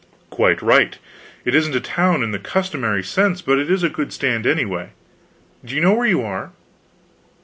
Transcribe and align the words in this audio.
"Quite 0.31 0.63
right. 0.63 0.97
It 1.45 1.53
isn't 1.53 1.75
a 1.75 1.79
town 1.79 2.23
in 2.23 2.31
the 2.31 2.39
customary 2.39 3.03
sense, 3.03 3.43
but 3.43 3.59
it's 3.59 3.83
a 3.83 3.87
good 3.87 4.11
stand, 4.11 4.47
anyway. 4.47 4.93
Do 5.63 5.75
you 5.75 5.81
know 5.81 5.93
where 5.93 6.07
you 6.07 6.23
are?" 6.23 6.53